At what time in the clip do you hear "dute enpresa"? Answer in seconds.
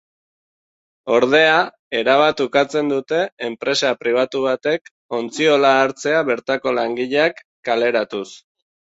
2.93-3.91